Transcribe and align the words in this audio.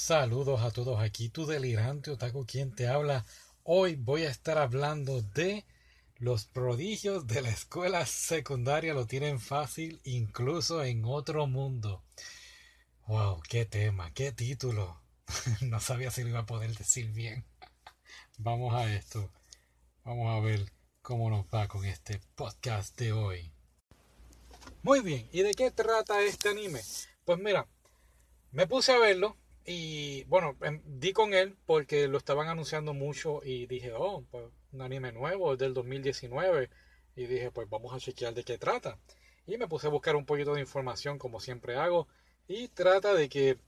Saludos 0.00 0.62
a 0.62 0.70
todos 0.70 1.00
aquí, 1.00 1.28
tu 1.28 1.44
delirante 1.44 2.12
otaku 2.12 2.46
quien 2.46 2.72
te 2.72 2.86
habla. 2.86 3.26
Hoy 3.64 3.96
voy 3.96 4.22
a 4.22 4.30
estar 4.30 4.56
hablando 4.56 5.22
de 5.22 5.66
los 6.18 6.44
prodigios 6.46 7.26
de 7.26 7.42
la 7.42 7.48
escuela 7.48 8.06
secundaria 8.06 8.94
lo 8.94 9.06
tienen 9.06 9.40
fácil 9.40 10.00
incluso 10.04 10.84
en 10.84 11.04
otro 11.04 11.48
mundo. 11.48 12.04
Wow, 13.08 13.42
qué 13.48 13.66
tema, 13.66 14.12
qué 14.14 14.30
título. 14.30 15.02
no 15.62 15.80
sabía 15.80 16.12
si 16.12 16.22
lo 16.22 16.28
iba 16.28 16.38
a 16.38 16.46
poder 16.46 16.74
decir 16.78 17.10
bien. 17.10 17.44
Vamos 18.38 18.74
a 18.74 18.94
esto. 18.94 19.28
Vamos 20.04 20.28
a 20.28 20.40
ver 20.40 20.72
cómo 21.02 21.28
nos 21.28 21.44
va 21.46 21.66
con 21.66 21.84
este 21.84 22.20
podcast 22.36 22.96
de 22.96 23.12
hoy. 23.12 23.50
Muy 24.84 25.00
bien, 25.00 25.28
¿y 25.32 25.42
de 25.42 25.54
qué 25.54 25.72
trata 25.72 26.22
este 26.22 26.50
anime? 26.50 26.82
Pues 27.24 27.40
mira, 27.40 27.66
me 28.52 28.68
puse 28.68 28.92
a 28.92 28.98
verlo 28.98 29.36
y 29.70 30.24
bueno, 30.24 30.56
em, 30.62 30.80
di 30.86 31.12
con 31.12 31.34
él 31.34 31.54
porque 31.66 32.08
lo 32.08 32.16
estaban 32.16 32.48
anunciando 32.48 32.94
mucho 32.94 33.42
y 33.44 33.66
dije, 33.66 33.92
oh, 33.94 34.24
pues 34.30 34.44
un 34.72 34.80
anime 34.80 35.12
nuevo, 35.12 35.52
es 35.52 35.58
del 35.58 35.74
2019. 35.74 36.70
Y 37.16 37.26
dije, 37.26 37.50
pues 37.50 37.68
vamos 37.68 37.92
a 37.92 37.98
chequear 37.98 38.32
de 38.32 38.44
qué 38.44 38.56
trata. 38.56 38.98
Y 39.46 39.58
me 39.58 39.68
puse 39.68 39.86
a 39.86 39.90
buscar 39.90 40.16
un 40.16 40.24
poquito 40.24 40.54
de 40.54 40.62
información 40.62 41.18
como 41.18 41.38
siempre 41.38 41.76
hago. 41.76 42.08
Y 42.46 42.68
trata 42.68 43.12
de 43.12 43.28
que, 43.28 43.58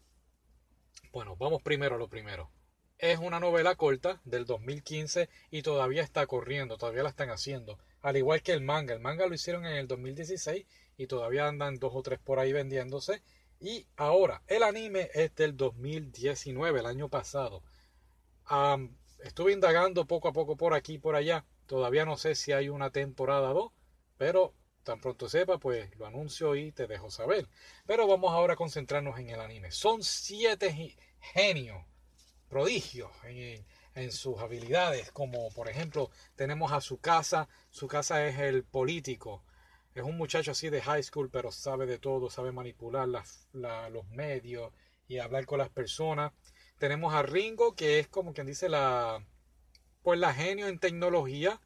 bueno, 1.12 1.36
vamos 1.36 1.60
primero 1.62 1.96
a 1.96 1.98
lo 1.98 2.08
primero. 2.08 2.50
Es 2.96 3.18
una 3.18 3.38
novela 3.38 3.74
corta 3.74 4.22
del 4.24 4.46
2015 4.46 5.28
y 5.50 5.60
todavía 5.60 6.02
está 6.02 6.26
corriendo, 6.26 6.78
todavía 6.78 7.02
la 7.02 7.10
están 7.10 7.28
haciendo. 7.28 7.78
Al 8.00 8.16
igual 8.16 8.40
que 8.40 8.52
el 8.52 8.62
manga. 8.62 8.94
El 8.94 9.00
manga 9.00 9.26
lo 9.26 9.34
hicieron 9.34 9.66
en 9.66 9.76
el 9.76 9.86
2016 9.86 10.64
y 10.96 11.06
todavía 11.08 11.46
andan 11.46 11.78
dos 11.78 11.92
o 11.94 12.02
tres 12.02 12.18
por 12.20 12.38
ahí 12.38 12.54
vendiéndose. 12.54 13.22
Y 13.60 13.86
ahora, 13.96 14.42
el 14.46 14.62
anime 14.62 15.10
es 15.12 15.34
del 15.34 15.54
2019, 15.54 16.80
el 16.80 16.86
año 16.86 17.10
pasado. 17.10 17.62
estuve 19.22 19.52
indagando 19.52 20.06
poco 20.06 20.28
a 20.28 20.32
poco 20.32 20.56
por 20.56 20.72
aquí 20.72 20.94
y 20.94 20.98
por 20.98 21.14
allá. 21.14 21.44
Todavía 21.66 22.06
no 22.06 22.16
sé 22.16 22.34
si 22.34 22.52
hay 22.52 22.70
una 22.70 22.90
temporada 22.90 23.52
2, 23.52 23.70
pero 24.16 24.54
tan 24.82 24.98
pronto 25.00 25.28
sepa, 25.28 25.58
pues 25.58 25.94
lo 25.96 26.06
anuncio 26.06 26.56
y 26.56 26.72
te 26.72 26.86
dejo 26.86 27.10
saber. 27.10 27.48
Pero 27.86 28.06
vamos 28.06 28.32
ahora 28.32 28.54
a 28.54 28.56
concentrarnos 28.56 29.18
en 29.18 29.28
el 29.28 29.40
anime. 29.40 29.70
Son 29.70 30.02
siete 30.02 30.96
genios, 31.20 31.84
prodigios 32.48 33.10
en 33.94 34.10
sus 34.10 34.38
habilidades, 34.38 35.12
como 35.12 35.50
por 35.50 35.68
ejemplo 35.68 36.10
tenemos 36.34 36.72
a 36.72 36.80
su 36.80 36.98
casa, 36.98 37.48
su 37.68 37.86
casa 37.88 38.26
es 38.26 38.38
el 38.38 38.64
político, 38.64 39.44
es 39.94 40.04
un 40.04 40.16
muchacho 40.16 40.52
así 40.52 40.70
de 40.70 40.82
high 40.82 41.02
school, 41.02 41.30
pero 41.30 41.50
sabe 41.50 41.86
de 41.86 41.98
todo, 41.98 42.30
sabe 42.30 42.52
manipular 42.52 43.08
los 43.08 44.08
medios 44.10 44.72
y 45.08 45.18
hablar 45.18 45.46
con 45.46 45.58
las 45.58 45.70
personas. 45.70 46.32
Tenemos 46.78 47.12
a 47.12 47.22
Ringo, 47.22 47.74
que 47.74 47.98
es 47.98 48.08
como 48.08 48.32
quien 48.32 48.46
dice 48.46 48.68
la, 48.68 49.24
pues 50.02 50.18
la 50.18 50.32
genio 50.32 50.68
en 50.68 50.78
tecnología. 50.78 51.60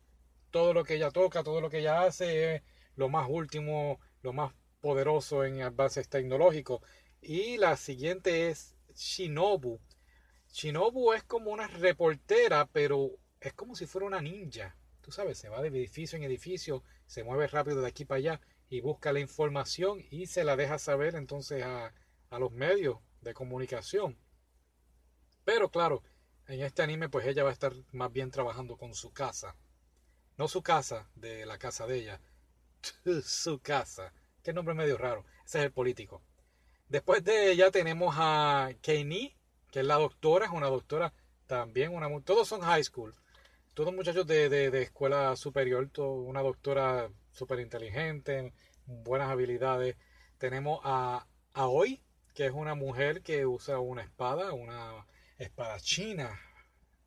Todo 0.51 0.73
lo 0.73 0.85
que 0.85 0.95
ella 0.95 1.11
toca, 1.11 1.43
todo 1.43 1.61
lo 1.61 1.69
que 1.69 1.81
ella 1.81 2.03
hace 2.03 2.57
es 2.57 2.63
lo 2.97 3.09
más 3.09 3.29
último, 3.29 4.01
lo 4.23 4.33
más 4.33 4.53
poderoso 4.81 5.45
en 5.45 5.63
avances 5.63 6.09
tecnológicos. 6.09 6.81
Y 7.21 7.59
la 7.59 7.77
siguiente 7.77 8.49
es 8.49 8.75
Shinobu. 8.95 9.81
Shinobu 10.53 11.13
es 11.13 11.25
como 11.25 11.51
una 11.51 11.67
reportera, 11.67 12.67
pero 12.73 13.11
es 13.41 13.53
como 13.53 13.75
si 13.75 13.87
fuera 13.87 14.07
una 14.07 14.21
ninja. 14.21 14.77
Tú 15.01 15.11
sabes, 15.11 15.37
se 15.39 15.49
va 15.49 15.61
de 15.61 15.69
edificio 15.69 16.17
en 16.17 16.23
edificio 16.23 16.83
se 17.07 17.25
mueve 17.25 17.47
rápido 17.47 17.81
de 17.81 17.89
aquí 17.89 18.05
para 18.05 18.19
allá 18.19 18.41
y 18.69 18.81
busca 18.81 19.13
la 19.13 19.21
información 19.21 20.05
y 20.11 20.27
se 20.27 20.45
la 20.45 20.57
deja 20.57 20.79
saber 20.79 21.15
entonces 21.15 21.63
a, 21.63 21.93
los 22.39 22.51
medios 22.51 22.99
de 23.21 23.33
comunicación. 23.33 24.19
Pero 25.45 25.71
claro, 25.71 26.03
en 26.49 26.63
este 26.63 26.83
anime 26.83 27.09
pues 27.09 27.27
ella 27.27 27.45
va 27.45 27.51
a 27.51 27.53
estar 27.53 27.73
más 27.93 28.11
bien 28.13 28.33
trabajando 28.33 28.77
con 28.77 28.95
su 28.95 29.13
casa. 29.13 29.55
No 30.37 30.49
su 30.49 30.61
casa, 30.61 31.09
de 31.15 31.47
la 31.47 31.59
casa 31.59 31.87
de 31.87 31.99
ella. 31.99 32.21
su 33.25 33.61
casa. 33.61 34.13
Qué 34.43 34.53
nombre 34.53 34.75
medio 34.75 34.99
raro. 34.99 35.25
Ese 35.47 35.59
es 35.59 35.65
el 35.67 35.73
político. 35.73 36.23
Después 36.89 37.23
de 37.23 37.53
ella 37.53 37.71
tenemos 37.71 38.17
a 38.19 38.71
Keini, 38.83 39.37
que 39.71 39.81
es 39.81 39.87
la 39.87 39.95
doctora, 39.95 40.47
es 40.47 40.53
una 40.53 40.67
doctora 40.67 41.15
también, 41.47 41.95
una, 41.95 42.09
todos 42.23 42.49
son 42.49 42.63
high 42.63 42.83
school 42.83 43.15
todos 43.75 43.93
muchachos 43.93 44.25
de, 44.27 44.49
de, 44.49 44.83
escuela 44.83 45.35
superior, 45.35 45.91
una 45.99 46.43
doctora 46.43 47.11
súper 47.33 47.59
inteligente, 47.59 48.53
buenas 48.87 49.31
habilidades. 49.31 49.97
Tenemos 50.39 50.81
a 50.85 51.27
Aoi, 51.55 52.01
que 52.35 52.47
es 52.47 52.53
una 52.53 52.77
mujer 52.77 53.23
que 53.23 53.47
usa 53.47 53.81
una 53.81 54.03
espada, 54.03 54.53
una 54.53 55.05
espada 55.39 55.81
china, 55.81 56.41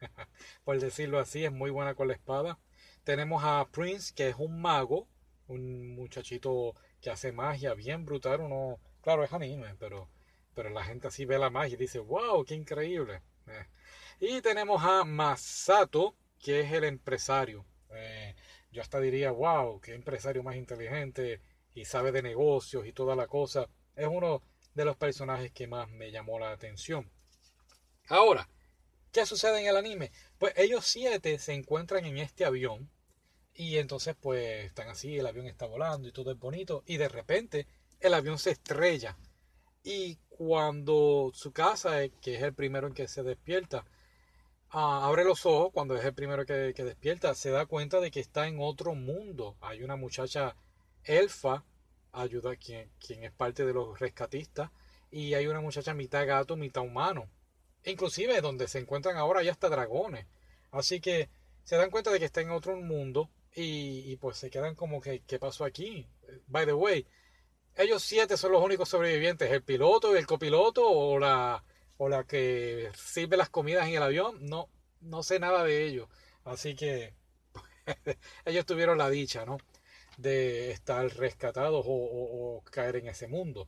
por 0.66 0.78
decirlo 0.78 1.20
así, 1.20 1.46
es 1.46 1.54
muy 1.54 1.72
buena 1.72 1.96
con 1.96 2.10
la 2.10 2.14
espada. 2.16 2.60
Tenemos 3.06 3.44
a 3.46 3.66
Prince, 3.72 4.14
que 4.14 4.28
es 4.28 4.36
un 4.38 4.62
mago, 4.62 5.08
un 5.48 5.96
muchachito 5.96 6.76
que 7.00 7.10
hace 7.10 7.32
magia 7.32 7.76
bien 7.76 8.04
brutal. 8.04 8.42
Uno, 8.42 8.82
claro, 9.02 9.24
es 9.24 9.32
anime, 9.32 9.76
pero, 9.80 10.10
pero 10.54 10.70
la 10.70 10.84
gente 10.84 11.08
así 11.08 11.24
ve 11.24 11.40
la 11.40 11.50
magia 11.50 11.76
y 11.76 11.78
dice, 11.78 12.00
wow, 12.00 12.44
qué 12.44 12.56
increíble. 12.56 13.22
Eh. 13.48 13.66
Y 14.20 14.42
tenemos 14.42 14.84
a 14.84 15.06
Masato, 15.06 16.16
que 16.40 16.62
es 16.62 16.72
el 16.72 16.84
empresario. 16.84 17.66
Eh, 17.92 18.36
yo 18.72 18.82
hasta 18.82 19.00
diría, 19.00 19.32
wow, 19.32 19.80
qué 19.82 19.94
empresario 19.94 20.44
más 20.44 20.56
inteligente 20.56 21.42
y 21.74 21.86
sabe 21.86 22.12
de 22.12 22.22
negocios 22.22 22.86
y 22.86 22.94
toda 22.94 23.16
la 23.16 23.28
cosa. 23.28 23.68
Es 23.96 24.08
uno 24.08 24.42
de 24.74 24.86
los 24.86 24.98
personajes 24.98 25.52
que 25.52 25.68
más 25.68 25.90
me 25.90 26.12
llamó 26.12 26.40
la 26.40 26.52
atención. 26.52 27.10
Ahora, 28.08 28.48
¿qué 29.12 29.26
sucede 29.26 29.62
en 29.62 29.68
el 29.68 29.78
anime? 29.78 30.12
Pues 30.38 30.54
ellos 30.58 30.86
siete 30.86 31.40
se 31.40 31.54
encuentran 31.54 32.06
en 32.06 32.18
este 32.18 32.46
avión 32.46 32.90
y 33.54 33.78
entonces 33.78 34.16
pues 34.20 34.66
están 34.66 34.88
así, 34.90 35.18
el 35.18 35.26
avión 35.26 35.48
está 35.48 35.66
volando 35.66 36.08
y 36.08 36.12
todo 36.12 36.32
es 36.32 36.38
bonito 36.38 36.84
y 36.86 36.98
de 36.98 37.10
repente 37.10 37.68
el 38.00 38.14
avión 38.14 38.38
se 38.38 38.52
estrella 38.52 39.18
y 39.84 40.18
cuando 40.30 41.32
su 41.34 41.52
casa, 41.52 42.08
que 42.22 42.36
es 42.36 42.44
el 42.44 42.54
primero 42.54 42.88
en 42.88 42.94
que 42.94 43.08
se 43.08 43.24
despierta, 43.24 43.86
Ah, 44.70 45.08
abre 45.08 45.24
los 45.24 45.46
ojos 45.46 45.72
cuando 45.74 45.96
es 45.96 46.04
el 46.04 46.14
primero 46.14 46.46
que, 46.46 46.74
despierta, 46.74 47.34
se 47.36 47.52
da 47.52 47.66
cuenta 47.66 48.02
de 48.02 48.12
que 48.12 48.20
está 48.20 48.48
en 48.48 48.58
otro 48.60 48.96
mundo. 48.96 49.56
Hay 49.62 49.82
una 49.84 49.96
muchacha 49.96 50.56
elfa, 51.04 51.64
ayuda 52.12 52.56
quien, 52.58 52.92
quien 53.00 53.24
es 53.24 53.32
parte 53.32 53.66
de 53.66 53.74
los 53.74 54.00
rescatistas, 54.00 54.72
y 55.10 55.34
hay 55.36 55.48
una 55.48 55.62
muchacha 55.62 55.94
mitad 55.94 56.28
gato, 56.28 56.58
mitad 56.58 56.84
humano. 56.84 57.30
Inclusive 57.86 58.42
donde 58.42 58.68
se 58.68 58.80
encuentran 58.80 59.18
ahora 59.18 59.40
hay 59.40 59.50
hasta 59.50 59.70
dragones. 59.70 60.26
Así 60.72 61.00
que 61.00 61.30
se 61.64 61.78
dan 61.78 61.90
cuenta 61.90 62.12
de 62.12 62.20
que 62.20 62.26
está 62.26 62.42
en 62.42 62.52
otro 62.52 62.76
mundo 62.76 63.30
y, 63.56 64.12
y 64.12 64.18
pues 64.18 64.38
se 64.38 64.50
quedan 64.50 64.76
como 64.76 65.00
que, 65.00 65.22
¿qué 65.22 65.40
pasó 65.40 65.64
aquí? 65.64 66.08
By 66.48 66.66
the 66.66 66.74
way, 66.74 67.08
ellos 67.78 68.04
siete 68.04 68.36
son 68.38 68.52
los 68.52 68.64
únicos 68.64 68.90
sobrevivientes, 68.90 69.50
el 69.52 69.64
piloto, 69.64 70.16
el 70.16 70.28
copiloto 70.28 70.90
o 70.90 71.20
la, 71.20 71.64
o 71.98 72.10
la 72.10 72.24
que 72.26 72.92
sirve 72.96 73.38
las 73.38 73.50
comidas 73.50 73.88
en 73.88 73.96
el 73.96 74.04
avión, 74.04 74.38
no, 74.42 74.70
no 75.02 75.24
sé 75.24 75.40
nada 75.40 75.64
de 75.64 75.86
ello. 75.86 76.10
Así 76.44 76.76
que 76.76 77.14
ellos 78.46 78.66
tuvieron 78.66 78.98
la 78.98 79.10
dicha, 79.10 79.46
¿no? 79.46 79.58
De 80.18 80.72
estar 80.72 81.06
rescatados 81.18 81.86
o, 81.88 82.64
caer 82.72 82.98
en 82.98 83.08
ese 83.08 83.28
mundo. 83.28 83.68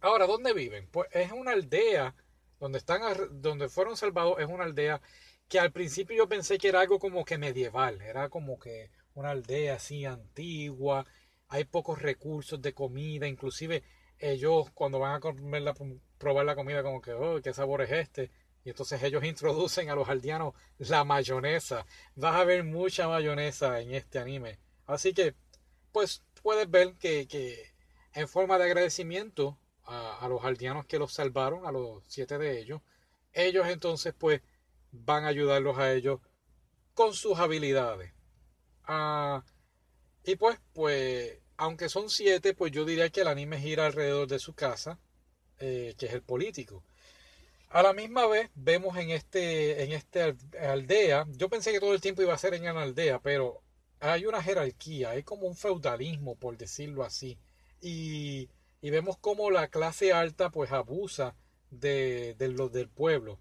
Ahora, 0.00 0.26
¿dónde 0.26 0.52
viven? 0.52 0.88
Pues 0.90 1.08
es 1.12 1.32
una 1.32 1.52
aldea 1.52 2.14
donde 2.58 2.78
están, 2.78 3.02
donde 3.40 3.68
fueron 3.68 3.96
salvados, 3.96 4.38
es 4.40 4.46
una 4.46 4.64
aldea 4.64 5.00
que 5.48 5.60
al 5.60 5.72
principio 5.72 6.16
yo 6.16 6.28
pensé 6.28 6.58
que 6.58 6.68
era 6.68 6.80
algo 6.80 6.98
como 6.98 7.24
que 7.24 7.38
medieval, 7.38 8.00
era 8.00 8.28
como 8.28 8.58
que 8.58 8.90
una 9.14 9.30
aldea 9.30 9.74
así 9.74 10.04
antigua, 10.04 11.06
hay 11.48 11.64
pocos 11.64 12.00
recursos 12.00 12.60
de 12.62 12.72
comida, 12.72 13.28
inclusive 13.28 13.82
ellos 14.18 14.70
cuando 14.72 14.98
van 14.98 15.16
a 15.16 15.20
comer 15.20 15.62
la, 15.62 15.74
probar 16.22 16.46
la 16.46 16.54
comida 16.54 16.84
como 16.84 17.02
que, 17.02 17.12
oh, 17.12 17.42
¿qué 17.42 17.52
sabor 17.52 17.82
es 17.82 17.90
este? 17.90 18.30
Y 18.64 18.70
entonces 18.70 19.02
ellos 19.02 19.24
introducen 19.32 19.90
a 19.90 19.96
los 19.96 20.08
aldeanos 20.08 20.54
la 20.78 21.04
mayonesa. 21.04 21.84
Vas 22.14 22.36
a 22.36 22.44
ver 22.44 22.62
mucha 22.62 23.08
mayonesa 23.08 23.80
en 23.80 23.92
este 23.92 24.20
anime. 24.20 24.60
Así 24.86 25.12
que, 25.12 25.34
pues, 25.90 26.22
puedes 26.42 26.70
ver 26.70 26.94
que, 26.94 27.26
que 27.26 27.72
en 28.14 28.28
forma 28.28 28.56
de 28.58 28.64
agradecimiento 28.64 29.58
a, 29.84 30.26
los 30.28 30.44
aldeanos 30.44 30.86
que 30.86 31.00
los 31.00 31.12
salvaron, 31.12 31.66
a 31.66 31.72
los 31.72 32.04
siete 32.06 32.38
de 32.38 32.60
ellos, 32.60 32.80
ellos 33.32 33.66
entonces, 33.66 34.14
pues, 34.16 34.42
van 34.92 35.24
a 35.24 35.28
ayudarlos 35.28 35.78
a 35.78 35.92
ellos 35.92 36.20
con 36.94 37.14
sus 37.14 37.38
habilidades. 37.40 38.12
Ah, 38.84 39.44
y 40.24 40.36
pues, 40.36 40.60
pues, 40.72 41.40
aunque 41.56 41.88
son 41.88 42.10
siete, 42.10 42.54
pues 42.54 42.70
yo 42.70 42.84
diría 42.84 43.10
que 43.10 43.22
el 43.22 43.28
anime 43.28 43.58
gira 43.58 43.86
alrededor 43.86 44.28
de 44.28 44.38
su 44.38 44.54
casa 44.54 45.00
eh, 45.64 45.94
que 45.96 46.06
es 46.06 46.12
el 46.12 46.22
político. 46.22 46.82
A 47.70 47.82
la 47.82 47.92
misma 47.92 48.26
vez 48.26 48.50
vemos 48.54 48.96
en 48.98 49.10
este, 49.10 49.84
en 49.84 49.92
este 49.92 50.34
aldea, 50.60 51.26
yo 51.36 51.48
pensé 51.48 51.70
que 51.72 51.80
todo 51.80 51.94
el 51.94 52.00
tiempo 52.00 52.20
iba 52.20 52.34
a 52.34 52.38
ser 52.38 52.54
en 52.54 52.62
una 52.68 52.82
aldea, 52.82 53.20
pero 53.20 53.62
hay 54.00 54.26
una 54.26 54.42
jerarquía, 54.42 55.10
hay 55.10 55.22
como 55.22 55.46
un 55.46 55.56
feudalismo, 55.56 56.34
por 56.34 56.56
decirlo 56.56 57.04
así. 57.04 57.38
Y, 57.80 58.48
y 58.80 58.90
vemos 58.90 59.16
como 59.18 59.50
la 59.50 59.68
clase 59.68 60.12
alta 60.12 60.50
pues 60.50 60.72
abusa 60.72 61.36
de, 61.70 62.34
los 62.38 62.72
del 62.72 62.88
pueblo. 62.88 63.38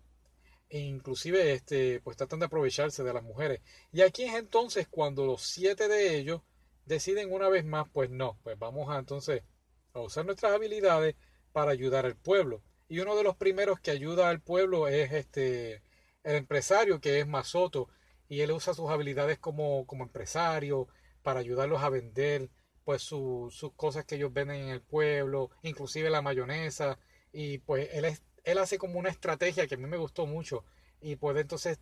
E 0.69 0.79
inclusive 0.79 1.53
este, 1.53 1.99
pues 2.01 2.15
tratan 2.17 2.39
de 2.39 2.45
aprovecharse 2.45 3.03
de 3.03 3.13
las 3.13 3.23
mujeres. 3.23 3.61
Y 3.91 4.01
aquí 4.01 4.23
es 4.23 4.35
entonces 4.35 4.87
cuando 4.87 5.25
los 5.25 5.41
siete 5.41 5.87
de 5.87 6.17
ellos 6.17 6.41
deciden 6.85 7.33
una 7.33 7.49
vez 7.49 7.65
más, 7.65 7.87
pues 7.91 8.11
no, 8.11 8.37
pues 8.43 8.57
vamos 8.59 8.89
a 8.89 8.99
entonces 8.99 9.41
a 9.93 9.99
usar 10.01 10.25
nuestras 10.25 10.53
habilidades 10.53 11.15
para 11.51 11.71
ayudar 11.71 12.05
al 12.05 12.15
pueblo. 12.15 12.61
Y 12.87 12.99
uno 12.99 13.15
de 13.15 13.23
los 13.23 13.35
primeros 13.35 13.79
que 13.79 13.91
ayuda 13.91 14.29
al 14.29 14.41
pueblo 14.41 14.87
es 14.87 15.11
este 15.11 15.81
el 16.23 16.35
empresario 16.35 17.01
que 17.01 17.19
es 17.19 17.27
Masoto 17.27 17.89
y 18.27 18.41
él 18.41 18.51
usa 18.51 18.73
sus 18.73 18.89
habilidades 18.89 19.39
como, 19.39 19.85
como 19.87 20.03
empresario 20.03 20.87
para 21.23 21.39
ayudarlos 21.39 21.81
a 21.81 21.89
vender 21.89 22.49
pues 22.83 23.01
sus 23.01 23.71
cosas 23.75 24.05
que 24.05 24.15
ellos 24.15 24.33
venden 24.33 24.61
en 24.63 24.69
el 24.69 24.81
pueblo, 24.81 25.51
inclusive 25.63 26.09
la 26.09 26.21
mayonesa 26.21 26.99
y 27.31 27.59
pues 27.59 27.89
él, 27.93 28.05
es, 28.05 28.21
él 28.43 28.57
hace 28.57 28.77
como 28.77 28.99
una 28.99 29.09
estrategia 29.09 29.67
que 29.67 29.75
a 29.75 29.77
mí 29.77 29.87
me 29.87 29.97
gustó 29.97 30.25
mucho 30.25 30.65
y 30.99 31.15
pues 31.15 31.37
entonces 31.37 31.79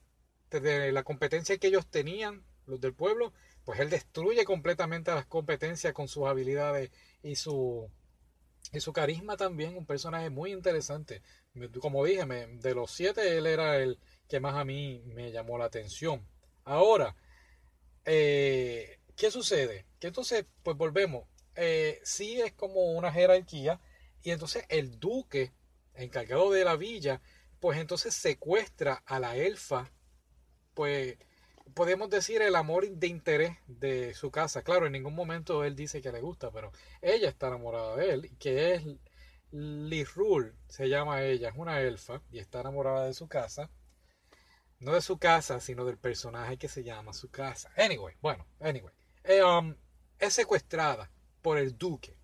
desde 0.50 0.92
la 0.92 1.04
competencia 1.04 1.58
que 1.58 1.68
ellos 1.68 1.88
tenían, 1.88 2.44
los 2.66 2.80
del 2.80 2.94
pueblo, 2.94 3.34
pues 3.66 3.80
él 3.80 3.90
destruye 3.90 4.46
completamente 4.46 5.12
las 5.12 5.26
competencias 5.26 5.94
con 5.94 6.08
sus 6.08 6.28
habilidades 6.28 6.92
y 7.24 7.36
su, 7.36 7.90
y 8.72 8.80
su 8.80 8.94
carisma 8.94 9.36
también, 9.38 9.76
un 9.76 9.86
personaje 9.86 10.30
muy 10.30 10.52
interesante. 10.52 11.22
Como 11.82 12.06
dije, 12.06 12.26
de 12.26 12.76
los 12.76 12.92
siete 12.92 13.38
él 13.38 13.48
era 13.48 13.78
el 13.78 14.00
que 14.28 14.40
más 14.40 14.56
a 14.56 14.66
mí 14.66 15.02
me 15.06 15.32
llamó 15.32 15.58
la 15.58 15.66
atención. 15.66 16.28
Ahora, 16.64 17.16
eh, 18.06 19.00
¿qué 19.16 19.32
sucede? 19.32 19.86
Que 20.00 20.08
entonces, 20.08 20.46
pues 20.64 20.78
volvemos. 20.78 21.28
Eh, 21.56 22.00
sí 22.04 22.40
es 22.40 22.54
como 22.54 22.92
una 22.94 23.12
jerarquía 23.12 23.82
y 24.22 24.32
entonces 24.32 24.66
el 24.70 25.00
duque, 25.00 25.52
encargado 25.96 26.52
de 26.52 26.64
la 26.64 26.76
villa, 26.76 27.22
pues 27.60 27.80
entonces 27.80 28.14
secuestra 28.14 29.04
a 29.06 29.20
la 29.20 29.36
elfa, 29.36 29.92
pues 30.74 31.18
podemos 31.74 32.10
decir 32.10 32.42
el 32.42 32.56
amor 32.56 32.90
de 32.90 33.08
interés 33.08 33.58
de 33.68 34.14
su 34.14 34.32
casa. 34.32 34.64
Claro, 34.64 34.86
en 34.86 34.94
ningún 34.94 35.16
momento 35.16 35.64
él 35.64 35.76
dice 35.76 36.02
que 36.02 36.12
le 36.12 36.22
gusta, 36.22 36.52
pero 36.52 36.72
ella 37.02 37.30
está 37.30 37.48
enamorada 37.48 37.96
de 37.96 38.12
él, 38.12 38.32
que 38.40 38.74
es 38.74 38.84
Lirul, 39.52 40.56
se 40.68 40.90
llama 40.90 41.24
ella, 41.24 41.50
es 41.50 41.56
una 41.58 41.82
elfa 41.82 42.22
y 42.32 42.40
está 42.40 42.62
enamorada 42.62 43.06
de 43.06 43.14
su 43.14 43.28
casa. 43.28 43.70
No 44.80 44.94
de 44.94 45.02
su 45.02 45.18
casa, 45.18 45.60
sino 45.60 45.84
del 45.84 45.98
personaje 45.98 46.58
que 46.58 46.70
se 46.70 46.84
llama 46.84 47.14
su 47.14 47.30
casa. 47.30 47.70
Anyway, 47.76 48.16
bueno, 48.22 48.46
anyway. 48.62 48.94
Eh, 49.24 49.44
um, 49.44 49.76
es 50.20 50.34
secuestrada 50.34 51.12
por 51.42 51.58
el 51.58 51.78
duque. 51.78 52.16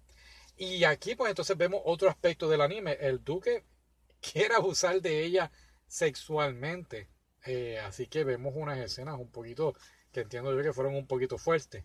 Y 0.58 0.86
aquí 0.86 1.16
pues 1.16 1.30
entonces 1.30 1.58
vemos 1.58 1.82
otro 1.84 2.10
aspecto 2.10 2.48
del 2.48 2.62
anime. 2.62 2.94
El 3.02 3.24
duque 3.24 3.66
quiere 4.22 4.56
abusar 4.56 5.02
de 5.02 5.24
ella 5.24 5.52
sexualmente. 5.88 7.10
Eh, 7.46 7.80
así 7.80 8.08
que 8.08 8.24
vemos 8.24 8.54
unas 8.56 8.80
escenas 8.80 9.20
un 9.20 9.30
poquito 9.32 9.76
que 10.12 10.22
entiendo 10.22 10.56
yo 10.56 10.64
que 10.64 10.74
fueron 10.74 10.96
un 10.96 11.08
poquito 11.08 11.38
fuertes. 11.38 11.84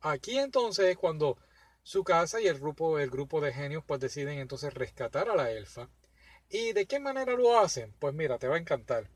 Aquí 0.00 0.38
entonces 0.38 0.86
es 0.86 0.96
cuando 0.96 1.38
su 1.82 2.04
casa 2.04 2.40
y 2.40 2.46
el 2.46 2.58
grupo, 2.58 2.98
el 2.98 3.10
grupo 3.10 3.40
de 3.40 3.52
genios 3.52 3.84
pues 3.86 4.00
deciden 4.00 4.38
entonces 4.38 4.74
rescatar 4.74 5.28
a 5.28 5.36
la 5.36 5.50
elfa. 5.50 5.88
¿Y 6.50 6.72
de 6.72 6.86
qué 6.86 7.00
manera 7.00 7.32
lo 7.34 7.58
hacen? 7.58 7.94
Pues 7.98 8.14
mira, 8.14 8.38
te 8.38 8.48
va 8.48 8.56
a 8.56 8.60
encantar. 8.60 9.10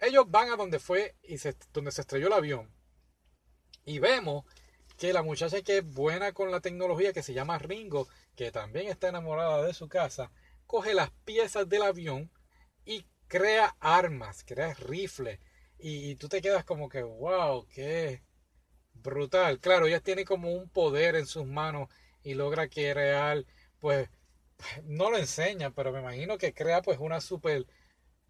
Ellos 0.00 0.24
van 0.28 0.50
a 0.50 0.56
donde 0.56 0.78
fue 0.78 1.16
y 1.22 1.38
se, 1.38 1.56
donde 1.72 1.92
se 1.92 2.02
estrelló 2.02 2.26
el 2.28 2.32
avión. 2.32 2.72
Y 3.84 3.98
vemos 3.98 4.44
que 4.96 5.12
la 5.12 5.22
muchacha 5.22 5.62
que 5.62 5.78
es 5.78 5.84
buena 5.84 6.32
con 6.32 6.50
la 6.50 6.60
tecnología, 6.60 7.12
que 7.12 7.22
se 7.22 7.34
llama 7.34 7.58
Ringo, 7.58 8.08
que 8.36 8.50
también 8.50 8.88
está 8.88 9.08
enamorada 9.08 9.64
de 9.64 9.74
su 9.74 9.88
casa, 9.88 10.30
coge 10.66 10.94
las 10.94 11.10
piezas 11.24 11.68
del 11.68 11.82
avión 11.82 12.30
y 12.84 13.06
crea 13.28 13.76
armas, 13.80 14.44
crea 14.44 14.74
rifles. 14.74 15.40
Y, 15.78 16.16
tú 16.16 16.28
te 16.28 16.40
quedas 16.40 16.64
como 16.64 16.88
que, 16.88 17.02
wow, 17.02 17.66
qué 17.68 18.22
brutal. 18.94 19.60
Claro, 19.60 19.86
ella 19.86 20.00
tiene 20.00 20.24
como 20.24 20.52
un 20.52 20.68
poder 20.68 21.16
en 21.16 21.26
sus 21.26 21.46
manos 21.46 21.88
y 22.22 22.34
logra 22.34 22.68
crear, 22.68 23.44
pues, 23.80 24.08
no 24.84 25.10
lo 25.10 25.18
enseña, 25.18 25.70
pero 25.72 25.92
me 25.92 26.00
imagino 26.00 26.38
que 26.38 26.54
crea 26.54 26.82
pues 26.82 26.98
una 27.00 27.20
super 27.20 27.66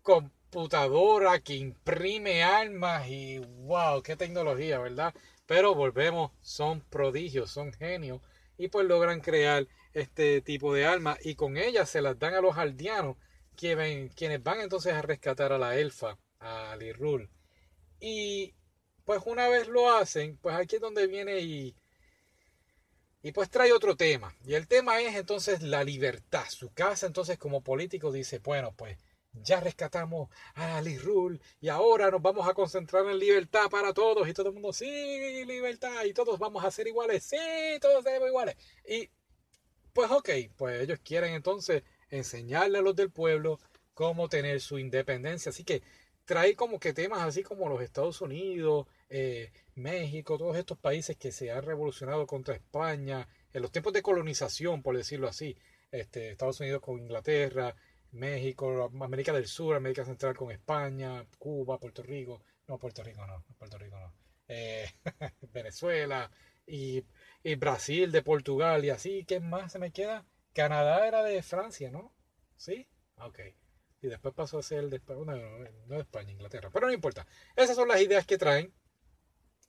computadora 0.02 1.40
que 1.40 1.54
imprime 1.54 2.42
armas 2.44 3.08
y 3.08 3.38
wow, 3.38 4.02
qué 4.02 4.16
tecnología, 4.16 4.78
¿verdad? 4.78 5.14
Pero 5.46 5.74
volvemos, 5.74 6.32
son 6.40 6.80
prodigios, 6.82 7.50
son 7.50 7.72
genios 7.72 8.20
y 8.58 8.68
pues 8.68 8.86
logran 8.86 9.20
crear 9.20 9.66
este 9.92 10.40
tipo 10.40 10.74
de 10.74 10.86
armas 10.86 11.18
y 11.24 11.34
con 11.34 11.56
ellas 11.56 11.88
se 11.90 12.02
las 12.02 12.18
dan 12.18 12.34
a 12.34 12.40
los 12.40 12.56
aldeanos 12.56 13.16
quienes 13.54 14.42
van 14.42 14.60
entonces 14.60 14.92
a 14.92 15.02
rescatar 15.02 15.52
a 15.52 15.58
la 15.58 15.76
elfa, 15.76 16.18
a 16.40 16.76
Lirul. 16.76 17.30
Y 18.00 18.54
pues 19.04 19.22
una 19.26 19.48
vez 19.48 19.68
lo 19.68 19.92
hacen, 19.92 20.36
pues 20.38 20.54
aquí 20.56 20.76
es 20.76 20.82
donde 20.82 21.06
viene 21.06 21.40
y, 21.40 21.76
y 23.22 23.32
pues 23.32 23.50
trae 23.50 23.72
otro 23.72 23.96
tema. 23.96 24.34
Y 24.44 24.54
el 24.54 24.68
tema 24.68 25.00
es 25.00 25.14
entonces 25.16 25.62
la 25.62 25.84
libertad. 25.84 26.44
Su 26.48 26.72
casa 26.72 27.06
entonces 27.06 27.38
como 27.38 27.62
político 27.62 28.12
dice, 28.12 28.38
bueno, 28.40 28.74
pues 28.76 28.98
ya 29.32 29.60
rescatamos 29.60 30.28
a 30.54 30.80
Lirul 30.80 31.40
y 31.60 31.68
ahora 31.68 32.10
nos 32.10 32.22
vamos 32.22 32.48
a 32.48 32.54
concentrar 32.54 33.06
en 33.06 33.18
libertad 33.18 33.68
para 33.70 33.92
todos. 33.92 34.28
Y 34.28 34.32
todo 34.32 34.48
el 34.48 34.54
mundo, 34.54 34.72
sí, 34.72 35.44
libertad. 35.46 36.04
Y 36.04 36.12
todos 36.14 36.38
vamos 36.38 36.64
a 36.64 36.70
ser 36.70 36.86
iguales, 36.86 37.24
sí, 37.24 37.36
todos 37.80 38.04
seremos 38.04 38.28
iguales. 38.28 38.56
Y 38.86 39.10
pues 39.92 40.10
ok, 40.10 40.28
pues 40.56 40.82
ellos 40.82 40.98
quieren 41.04 41.34
entonces 41.34 41.82
enseñarle 42.16 42.78
a 42.78 42.82
los 42.82 42.96
del 42.96 43.10
pueblo 43.10 43.58
cómo 43.94 44.28
tener 44.28 44.60
su 44.60 44.78
independencia. 44.78 45.50
Así 45.50 45.64
que 45.64 45.82
trae 46.24 46.56
como 46.56 46.78
que 46.80 46.92
temas 46.92 47.22
así 47.22 47.42
como 47.42 47.68
los 47.68 47.82
Estados 47.82 48.20
Unidos, 48.20 48.86
eh, 49.08 49.52
México, 49.74 50.38
todos 50.38 50.56
estos 50.56 50.78
países 50.78 51.16
que 51.16 51.32
se 51.32 51.50
han 51.50 51.62
revolucionado 51.62 52.26
contra 52.26 52.54
España, 52.54 53.28
en 53.52 53.62
los 53.62 53.70
tiempos 53.70 53.92
de 53.92 54.02
colonización, 54.02 54.82
por 54.82 54.96
decirlo 54.96 55.28
así, 55.28 55.56
este, 55.90 56.30
Estados 56.30 56.60
Unidos 56.60 56.80
con 56.80 56.98
Inglaterra, 56.98 57.74
México, 58.12 58.90
América 59.00 59.32
del 59.32 59.46
Sur, 59.46 59.76
América 59.76 60.04
Central 60.04 60.36
con 60.36 60.50
España, 60.50 61.26
Cuba, 61.38 61.78
Puerto 61.78 62.02
Rico, 62.02 62.42
no, 62.68 62.78
Puerto 62.78 63.02
Rico 63.02 63.26
no, 63.26 63.44
Puerto 63.58 63.78
Rico 63.78 63.98
no, 63.98 64.12
eh, 64.48 64.86
Venezuela 65.52 66.30
y, 66.66 67.04
y, 67.42 67.54
Brasil 67.56 68.10
de 68.12 68.22
Portugal 68.22 68.84
y 68.84 68.90
así, 68.90 69.24
¿qué 69.24 69.40
más 69.40 69.72
se 69.72 69.78
me 69.78 69.90
queda? 69.90 70.24
Canadá 70.54 71.06
era 71.06 71.22
de 71.22 71.42
Francia, 71.42 71.90
¿no? 71.90 72.12
¿Sí? 72.56 72.86
Ok. 73.16 73.40
Y 74.00 74.06
después 74.08 74.34
pasó 74.34 74.58
a 74.58 74.62
ser 74.62 74.88
de 74.88 74.96
España, 74.96 75.20
no, 75.24 75.58
no 75.86 75.94
de 75.94 76.00
España, 76.00 76.32
Inglaterra, 76.32 76.70
pero 76.72 76.86
no 76.86 76.92
importa. 76.92 77.26
Esas 77.56 77.76
son 77.76 77.88
las 77.88 78.00
ideas 78.00 78.26
que 78.26 78.38
traen 78.38 78.72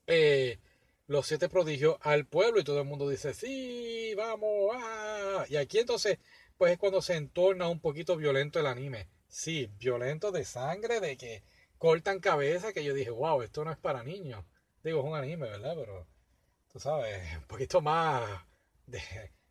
eh, 0.08 0.60
los 1.08 1.26
siete 1.28 1.50
prodigios 1.50 1.98
al 2.02 2.26
pueblo 2.26 2.60
y 2.60 2.64
todo 2.64 2.80
el 2.80 2.86
mundo 2.86 3.10
dice, 3.10 3.34
sí, 3.34 4.14
vamos, 4.16 4.72
ah. 4.74 5.46
Y 5.50 5.56
aquí 5.56 5.80
entonces 5.80 6.20
pues 6.58 6.72
es 6.72 6.78
cuando 6.78 7.02
se 7.02 7.16
entorna 7.16 7.68
un 7.68 7.80
poquito 7.80 8.16
violento 8.16 8.60
el 8.60 8.68
anime. 8.68 9.10
Sí, 9.28 9.70
violento 9.78 10.32
de 10.32 10.46
sangre, 10.46 11.00
de 11.00 11.18
que 11.18 11.44
cortan 11.78 12.20
cabeza, 12.20 12.74
que 12.74 12.84
yo 12.84 12.94
dije, 12.94 13.10
wow, 13.10 13.42
esto 13.42 13.66
no 13.66 13.72
es 13.72 13.78
para 13.78 14.04
niños. 14.04 14.46
Digo, 14.84 15.00
es 15.00 15.06
un 15.06 15.16
anime, 15.16 15.50
¿verdad? 15.50 15.76
Pero, 15.76 16.08
tú 16.72 16.80
sabes, 16.80 17.22
un 17.38 17.48
poquito 17.48 17.82
más 17.82 18.46
de 18.86 19.02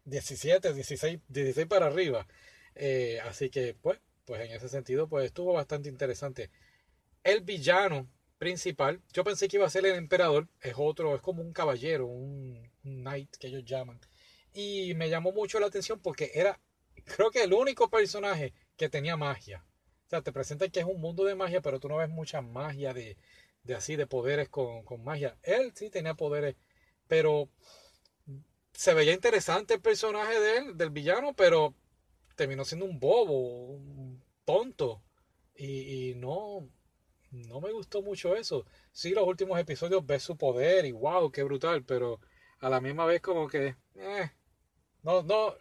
17, 0.04 0.72
16, 0.74 1.20
16 1.28 1.66
para 1.66 1.86
arriba. 1.86 2.26
Eh, 2.74 3.20
así 3.24 3.50
que, 3.50 3.74
pues, 3.74 4.00
pues 4.24 4.42
en 4.42 4.52
ese 4.52 4.68
sentido, 4.68 5.08
pues 5.08 5.26
estuvo 5.26 5.52
bastante 5.52 5.88
interesante. 5.88 6.50
El 7.22 7.42
villano 7.42 8.08
principal, 8.38 9.00
yo 9.12 9.24
pensé 9.24 9.48
que 9.48 9.56
iba 9.56 9.66
a 9.66 9.70
ser 9.70 9.86
el 9.86 9.94
emperador, 9.96 10.48
es 10.60 10.74
otro, 10.76 11.14
es 11.14 11.22
como 11.22 11.42
un 11.42 11.52
caballero, 11.52 12.06
un 12.06 12.70
knight 12.82 13.36
que 13.36 13.48
ellos 13.48 13.64
llaman. 13.64 14.00
Y 14.52 14.94
me 14.94 15.08
llamó 15.08 15.32
mucho 15.32 15.60
la 15.60 15.66
atención 15.66 16.00
porque 16.00 16.30
era 16.34 16.60
creo 17.04 17.30
que 17.30 17.42
el 17.42 17.52
único 17.52 17.88
personaje 17.90 18.52
que 18.76 18.88
tenía 18.88 19.16
magia. 19.16 19.64
O 20.06 20.10
sea, 20.10 20.22
te 20.22 20.32
presenta 20.32 20.68
que 20.68 20.80
es 20.80 20.86
un 20.86 21.00
mundo 21.00 21.24
de 21.24 21.34
magia, 21.34 21.60
pero 21.60 21.80
tú 21.80 21.88
no 21.88 21.96
ves 21.96 22.08
mucha 22.08 22.40
magia 22.40 22.92
de, 22.92 23.16
de 23.62 23.74
así, 23.74 23.96
de 23.96 24.06
poderes 24.06 24.48
con, 24.48 24.84
con 24.84 25.02
magia. 25.02 25.36
Él 25.42 25.72
sí 25.74 25.90
tenía 25.90 26.14
poderes, 26.14 26.56
pero 27.08 27.48
se 28.74 28.94
veía 28.94 29.12
interesante 29.12 29.74
el 29.74 29.80
personaje 29.80 30.38
de 30.40 30.58
él, 30.58 30.76
del 30.76 30.90
villano, 30.90 31.34
pero 31.34 31.74
terminó 32.36 32.64
siendo 32.64 32.86
un 32.86 32.98
bobo, 32.98 33.72
un 33.74 34.22
tonto. 34.44 35.02
Y, 35.56 36.10
y, 36.10 36.14
no, 36.16 36.68
no 37.30 37.60
me 37.60 37.72
gustó 37.72 38.02
mucho 38.02 38.36
eso. 38.36 38.66
Sí, 38.92 39.10
los 39.10 39.26
últimos 39.26 39.58
episodios 39.58 40.04
ves 40.06 40.22
su 40.22 40.36
poder 40.36 40.84
y 40.86 40.92
wow, 40.92 41.30
qué 41.30 41.42
brutal, 41.44 41.84
pero 41.84 42.20
a 42.60 42.68
la 42.68 42.80
misma 42.80 43.06
vez 43.06 43.20
como 43.22 43.48
que, 43.48 43.76
eh, 43.96 44.30
no, 45.02 45.22
no, 45.22 45.54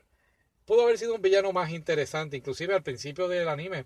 pudo 0.66 0.84
haber 0.84 0.98
sido 0.98 1.16
un 1.16 1.22
villano 1.22 1.52
más 1.54 1.72
interesante, 1.72 2.38
inclusive 2.38 2.74
al 2.74 2.84
principio 2.84 3.28
del 3.28 3.48
anime. 3.50 3.86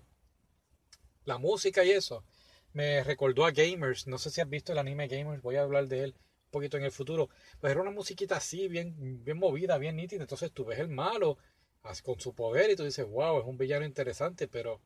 La 1.24 1.38
música 1.38 1.84
y 1.84 1.90
eso 1.90 2.24
me 2.72 3.04
recordó 3.04 3.44
a 3.44 3.50
Gamers. 3.50 4.06
No 4.06 4.18
sé 4.18 4.30
si 4.30 4.40
has 4.40 4.48
visto 4.48 4.72
el 4.72 4.78
anime 4.78 5.08
Gamers, 5.08 5.42
voy 5.42 5.56
a 5.56 5.62
hablar 5.62 5.88
de 5.88 6.04
él 6.04 6.16
poquito 6.50 6.76
en 6.76 6.84
el 6.84 6.92
futuro. 6.92 7.28
Pues 7.60 7.70
era 7.70 7.80
una 7.80 7.90
musiquita 7.90 8.36
así, 8.36 8.68
bien, 8.68 9.24
bien 9.24 9.38
movida, 9.38 9.78
bien 9.78 9.96
nítida. 9.96 10.22
Entonces 10.22 10.52
tú 10.52 10.64
ves 10.64 10.78
el 10.78 10.88
malo 10.88 11.38
con 12.02 12.20
su 12.20 12.34
poder 12.34 12.70
y 12.70 12.76
tú 12.76 12.84
dices, 12.84 13.08
wow, 13.08 13.40
es 13.40 13.46
un 13.46 13.56
villano 13.56 13.86
interesante, 13.86 14.48
pero 14.48 14.80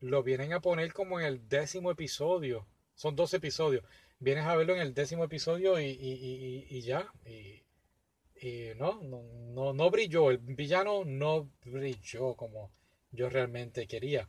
lo 0.00 0.22
vienen 0.22 0.52
a 0.52 0.60
poner 0.60 0.92
como 0.92 1.18
en 1.18 1.26
el 1.26 1.48
décimo 1.48 1.90
episodio. 1.90 2.66
Son 2.94 3.16
dos 3.16 3.32
episodios. 3.34 3.84
Vienes 4.18 4.44
a 4.44 4.56
verlo 4.56 4.74
en 4.74 4.80
el 4.80 4.94
décimo 4.94 5.24
episodio 5.24 5.80
y, 5.80 5.86
y, 5.90 6.80
ya. 6.82 7.10
Y, 7.24 7.62
no, 8.76 9.02
no, 9.02 9.72
no, 9.72 9.90
brilló. 9.90 10.30
El 10.30 10.38
villano 10.38 11.04
no 11.04 11.50
brilló 11.64 12.34
como 12.34 12.72
yo 13.10 13.28
realmente 13.30 13.86
quería. 13.86 14.28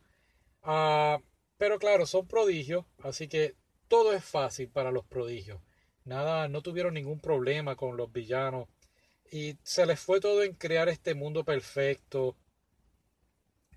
Ah, 0.63 1.19
pero 1.57 1.79
claro, 1.79 2.05
son 2.05 2.27
prodigios, 2.27 2.85
así 2.99 3.27
que 3.27 3.55
todo 3.87 4.13
es 4.13 4.23
fácil 4.23 4.69
para 4.69 4.91
los 4.91 5.05
prodigios. 5.05 5.61
Nada, 6.05 6.47
no 6.47 6.61
tuvieron 6.61 6.93
ningún 6.93 7.19
problema 7.19 7.75
con 7.75 7.97
los 7.97 8.11
villanos. 8.11 8.67
Y 9.31 9.57
se 9.63 9.85
les 9.85 9.99
fue 9.99 10.19
todo 10.19 10.43
en 10.43 10.53
crear 10.53 10.87
este 10.89 11.15
mundo 11.15 11.43
perfecto. 11.43 12.35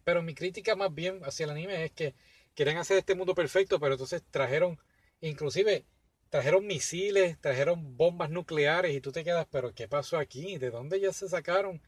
Pero 0.05 0.23
mi 0.23 0.35
crítica 0.35 0.77
más 0.77 0.95
bien 0.95 1.21
hacia 1.25 1.45
el 1.45 1.51
anime 1.51 1.85
es 1.85 1.93
que 1.93 2.15
quieren 2.55 2.77
hacer 2.79 2.99
este 2.99 3.15
mundo 3.15 3.35
perfecto, 3.35 3.81
pero 3.81 3.95
entonces 3.95 4.23
trajeron, 4.31 4.79
inclusive, 5.21 5.85
trajeron 6.31 6.67
misiles, 6.67 7.39
trajeron 7.41 7.97
bombas 7.97 8.31
nucleares 8.31 8.95
y 8.95 9.01
tú 9.01 9.13
te 9.13 9.25
quedas, 9.25 9.47
pero 9.51 9.75
¿qué 9.75 9.89
pasó 9.89 10.19
aquí? 10.19 10.59
¿De 10.59 10.71
dónde 10.71 11.01
ya 11.01 11.13
se 11.13 11.29
sacaron? 11.29 11.81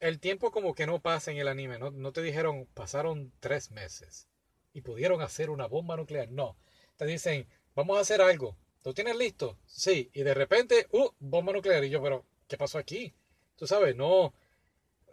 El 0.00 0.20
tiempo 0.20 0.50
como 0.50 0.74
que 0.74 0.86
no 0.86 1.00
pasa 1.00 1.30
en 1.30 1.38
el 1.38 1.48
anime, 1.48 1.78
¿no? 1.78 1.90
no 1.90 2.12
te 2.12 2.22
dijeron, 2.22 2.66
pasaron 2.74 3.32
tres 3.40 3.70
meses 3.70 4.28
y 4.72 4.80
pudieron 4.82 5.22
hacer 5.22 5.50
una 5.50 5.66
bomba 5.66 5.96
nuclear. 5.96 6.30
No, 6.30 6.56
te 6.96 7.06
dicen, 7.06 7.46
vamos 7.74 7.96
a 7.96 8.00
hacer 8.00 8.20
algo. 8.20 8.56
¿Lo 8.84 8.94
tienes 8.94 9.16
listo? 9.16 9.58
Sí. 9.66 10.10
Y 10.12 10.22
de 10.22 10.34
repente, 10.34 10.86
¡uh! 10.92 11.10
Bomba 11.18 11.52
nuclear. 11.52 11.84
Y 11.84 11.90
yo, 11.90 12.02
pero, 12.02 12.24
¿qué 12.48 12.56
pasó 12.58 12.78
aquí? 12.78 13.14
Tú 13.56 13.66
sabes, 13.66 13.96
no. 13.96 14.34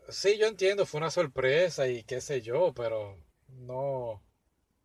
Sí, 0.09 0.37
yo 0.37 0.47
entiendo, 0.47 0.85
fue 0.85 0.99
una 0.99 1.11
sorpresa 1.11 1.87
y 1.87 2.03
qué 2.03 2.21
sé 2.21 2.41
yo, 2.41 2.73
pero 2.73 3.17
no. 3.49 4.21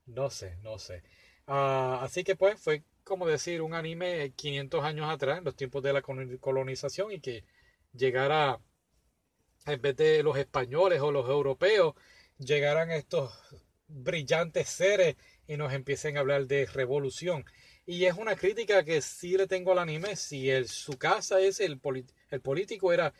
No 0.06 0.30
sé, 0.30 0.56
no 0.62 0.78
sé. 0.78 1.02
Ah, 1.46 2.00
así 2.02 2.24
que 2.24 2.36
pues 2.36 2.60
fue 2.60 2.84
como 3.04 3.26
decir 3.26 3.62
un 3.62 3.74
anime 3.74 4.32
500 4.36 4.84
años 4.84 5.10
atrás, 5.10 5.38
en 5.38 5.44
los 5.44 5.56
tiempos 5.56 5.82
de 5.82 5.92
la 5.92 6.02
colonización, 6.02 7.12
y 7.12 7.20
que 7.20 7.44
llegara, 7.92 8.60
en 9.66 9.80
vez 9.82 9.96
de 9.96 10.22
los 10.22 10.36
españoles 10.38 11.00
o 11.00 11.12
los 11.12 11.28
europeos, 11.28 11.94
llegaran 12.38 12.90
estos 12.90 13.32
brillantes 13.88 14.68
seres 14.68 15.16
y 15.46 15.56
nos 15.56 15.72
empiecen 15.72 16.16
a 16.16 16.20
hablar 16.20 16.46
de 16.46 16.66
revolución. 16.66 17.44
Y 17.86 18.04
es 18.04 18.16
una 18.16 18.34
crítica 18.34 18.84
que 18.84 19.00
sí 19.00 19.36
le 19.36 19.46
tengo 19.46 19.72
al 19.72 19.78
anime. 19.78 20.16
Si 20.16 20.50
el, 20.50 20.68
su 20.68 20.98
casa 20.98 21.40
es 21.40 21.60
el, 21.60 21.80
el 22.30 22.40
político 22.40 22.92
era 22.92 23.14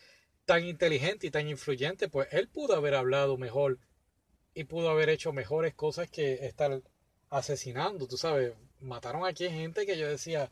tan 0.45 0.65
inteligente 0.65 1.27
y 1.27 1.31
tan 1.31 1.49
influyente, 1.49 2.09
pues 2.09 2.29
él 2.33 2.49
pudo 2.49 2.75
haber 2.75 2.95
hablado 2.95 3.37
mejor 3.37 3.79
y 4.55 4.65
pudo 4.65 4.91
haber 4.91 5.09
hecho 5.11 5.33
mejores 5.33 5.75
cosas 5.75 6.11
que 6.11 6.47
estar 6.47 6.83
asesinando. 7.31 8.09
Tú 8.09 8.17
sabes, 8.17 8.55
mataron 8.81 9.25
aquí 9.25 9.49
gente 9.49 9.87
que 9.87 9.99
yo 9.99 10.09
decía, 10.09 10.51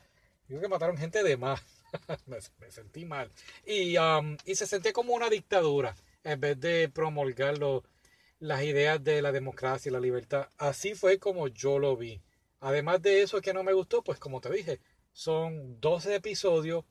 yo 0.48 0.60
que 0.60 0.68
mataron 0.68 0.96
gente 0.96 1.22
de 1.22 1.36
más. 1.36 1.60
me, 2.26 2.70
sentí 2.70 3.04
mal. 3.04 3.30
Y, 3.66 3.96
um, 3.98 4.36
y 4.44 4.54
se 4.54 4.66
sentía 4.66 4.92
como 4.92 5.14
una 5.14 5.28
dictadura 5.28 5.96
en 6.22 6.40
vez 6.40 6.60
de 6.60 6.88
promulgar 6.88 7.58
las 8.38 8.62
ideas 8.62 9.02
de 9.02 9.22
la 9.22 9.32
democracia 9.32 9.90
y 9.90 9.92
la 9.92 10.00
libertad. 10.00 10.48
Así 10.58 10.94
fue 10.94 11.18
como 11.18 11.48
yo 11.48 11.78
lo 11.78 11.96
vi. 11.96 12.20
Además 12.64 13.02
de 13.02 13.20
eso 13.20 13.42
que 13.42 13.52
no 13.52 13.62
me 13.62 13.74
gustó, 13.74 14.02
pues 14.02 14.18
como 14.18 14.40
te 14.40 14.50
dije, 14.50 14.80
son 15.12 15.78
12 15.82 16.14
episodios, 16.14 16.86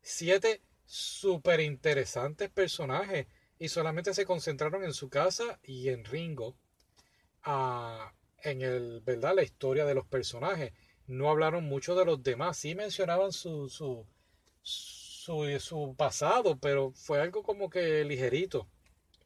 7 0.00 0.62
súper 0.84 1.58
interesantes 1.58 2.48
personajes 2.48 3.26
y 3.58 3.68
solamente 3.68 4.14
se 4.14 4.24
concentraron 4.24 4.84
en 4.84 4.94
su 4.94 5.08
casa 5.08 5.58
y 5.64 5.88
en 5.88 6.04
Ringo, 6.04 6.54
ah, 7.42 8.12
en 8.44 8.62
el, 8.62 9.00
¿verdad? 9.00 9.34
la 9.34 9.42
historia 9.42 9.84
de 9.84 9.96
los 9.96 10.06
personajes. 10.06 10.72
No 11.08 11.28
hablaron 11.28 11.64
mucho 11.64 11.96
de 11.96 12.04
los 12.04 12.22
demás, 12.22 12.58
sí 12.58 12.76
mencionaban 12.76 13.32
su, 13.32 13.68
su, 13.68 14.06
su, 14.62 15.58
su 15.58 15.96
pasado, 15.96 16.56
pero 16.60 16.92
fue 16.92 17.20
algo 17.20 17.42
como 17.42 17.68
que 17.68 18.04
ligerito. 18.04 18.68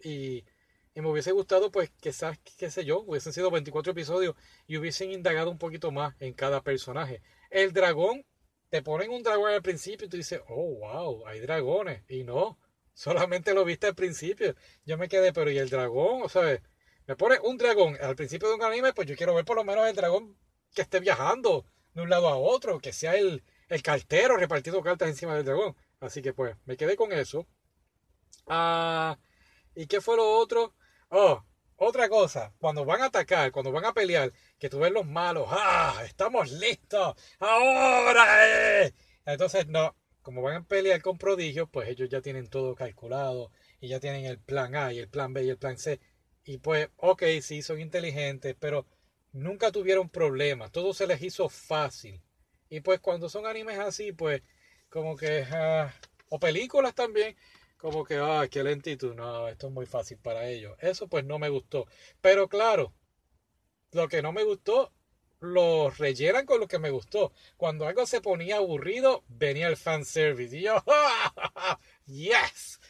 Y 0.02 0.46
y 0.94 1.00
me 1.00 1.08
hubiese 1.08 1.32
gustado, 1.32 1.70
pues, 1.70 1.90
quizás, 2.00 2.38
qué 2.58 2.70
sé 2.70 2.84
yo, 2.84 3.00
hubiesen 3.00 3.32
sido 3.32 3.50
24 3.50 3.92
episodios 3.92 4.34
y 4.66 4.76
hubiesen 4.76 5.12
indagado 5.12 5.50
un 5.50 5.58
poquito 5.58 5.90
más 5.92 6.14
en 6.20 6.32
cada 6.34 6.62
personaje. 6.62 7.22
El 7.50 7.72
dragón, 7.72 8.24
te 8.70 8.82
ponen 8.82 9.10
un 9.10 9.22
dragón 9.22 9.52
al 9.52 9.62
principio 9.62 10.06
y 10.06 10.10
tú 10.10 10.16
dices, 10.16 10.40
oh, 10.48 10.78
wow, 10.78 11.26
hay 11.26 11.40
dragones. 11.40 12.02
Y 12.08 12.24
no, 12.24 12.58
solamente 12.94 13.54
lo 13.54 13.64
viste 13.64 13.88
al 13.88 13.94
principio. 13.94 14.54
Yo 14.84 14.98
me 14.98 15.08
quedé, 15.08 15.32
pero 15.32 15.50
¿y 15.50 15.58
el 15.58 15.70
dragón? 15.70 16.22
O 16.22 16.28
sea, 16.28 16.60
me 17.06 17.16
pone 17.16 17.38
un 17.40 17.58
dragón 17.58 17.96
al 18.00 18.16
principio 18.16 18.48
de 18.48 18.54
un 18.54 18.62
anime, 18.62 18.92
pues 18.92 19.08
yo 19.08 19.16
quiero 19.16 19.34
ver 19.34 19.44
por 19.44 19.56
lo 19.56 19.64
menos 19.64 19.88
el 19.88 19.96
dragón 19.96 20.36
que 20.74 20.82
esté 20.82 21.00
viajando 21.00 21.64
de 21.94 22.02
un 22.02 22.10
lado 22.10 22.28
a 22.28 22.36
otro, 22.36 22.78
que 22.78 22.92
sea 22.92 23.16
el, 23.16 23.42
el 23.68 23.82
cartero 23.82 24.36
repartiendo 24.36 24.82
cartas 24.82 25.08
encima 25.08 25.34
del 25.34 25.44
dragón. 25.44 25.76
Así 26.00 26.22
que 26.22 26.32
pues, 26.32 26.56
me 26.64 26.76
quedé 26.76 26.96
con 26.96 27.12
eso. 27.12 27.46
Ah, 28.46 29.18
¿y 29.74 29.86
qué 29.86 30.00
fue 30.00 30.16
lo 30.16 30.28
otro? 30.38 30.74
Oh, 31.10 31.44
otra 31.76 32.08
cosa, 32.08 32.52
cuando 32.58 32.84
van 32.84 33.02
a 33.02 33.06
atacar, 33.06 33.50
cuando 33.50 33.72
van 33.72 33.84
a 33.84 33.92
pelear, 33.92 34.32
que 34.58 34.68
tú 34.68 34.78
ves 34.78 34.92
los 34.92 35.06
malos, 35.06 35.46
¡ah! 35.50 36.02
¡Estamos 36.04 36.52
listos! 36.52 37.16
¡Ahora! 37.40 38.84
Eh! 38.84 38.94
Entonces, 39.26 39.66
no, 39.66 39.96
como 40.22 40.40
van 40.42 40.56
a 40.56 40.64
pelear 40.64 41.02
con 41.02 41.18
prodigios, 41.18 41.68
pues 41.70 41.88
ellos 41.88 42.08
ya 42.08 42.20
tienen 42.20 42.48
todo 42.48 42.74
calculado 42.76 43.50
y 43.80 43.88
ya 43.88 43.98
tienen 43.98 44.24
el 44.24 44.38
plan 44.38 44.76
A 44.76 44.92
y 44.92 44.98
el 44.98 45.08
plan 45.08 45.32
B 45.32 45.42
y 45.44 45.48
el 45.50 45.58
plan 45.58 45.78
C. 45.78 46.00
Y 46.44 46.58
pues, 46.58 46.88
ok, 46.96 47.24
sí, 47.42 47.62
son 47.62 47.80
inteligentes, 47.80 48.54
pero 48.60 48.86
nunca 49.32 49.72
tuvieron 49.72 50.08
problemas, 50.10 50.70
todo 50.70 50.94
se 50.94 51.06
les 51.08 51.20
hizo 51.22 51.48
fácil. 51.48 52.22
Y 52.68 52.80
pues 52.80 53.00
cuando 53.00 53.28
son 53.28 53.46
animes 53.46 53.78
así, 53.80 54.12
pues 54.12 54.42
como 54.88 55.16
que, 55.16 55.44
ah, 55.50 55.92
o 56.28 56.38
películas 56.38 56.94
también, 56.94 57.36
como 57.80 58.04
que, 58.04 58.16
ah, 58.16 58.46
qué 58.50 58.62
lentitud, 58.62 59.14
no, 59.14 59.48
esto 59.48 59.68
es 59.68 59.72
muy 59.72 59.86
fácil 59.86 60.18
para 60.18 60.46
ellos. 60.46 60.76
Eso 60.80 61.08
pues 61.08 61.24
no 61.24 61.38
me 61.38 61.48
gustó. 61.48 61.86
Pero 62.20 62.48
claro, 62.48 62.92
lo 63.92 64.08
que 64.08 64.22
no 64.22 64.32
me 64.32 64.44
gustó, 64.44 64.92
lo 65.40 65.90
rellenan 65.90 66.44
con 66.44 66.60
lo 66.60 66.68
que 66.68 66.78
me 66.78 66.90
gustó. 66.90 67.32
Cuando 67.56 67.86
algo 67.86 68.06
se 68.06 68.20
ponía 68.20 68.56
aburrido, 68.56 69.24
venía 69.28 69.68
el 69.68 69.78
fanservice. 69.78 70.58
Y 70.58 70.62
yo, 70.62 70.84
yes. 72.06 72.80